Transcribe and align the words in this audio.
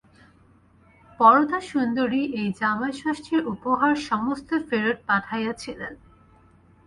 বরদাসুন্দরী 1.19 2.23
এই 2.33 2.47
জামাইষষ্ঠীর 2.59 3.41
উপহার 3.47 3.93
সমস্ত 4.09 4.49
ফেরত 4.67 4.97
পাঠাইয়াছিলেন। 5.07 5.93